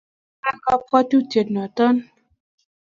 makararan 0.41 0.57
kabwotutie 0.65 1.41
noto 1.53 1.85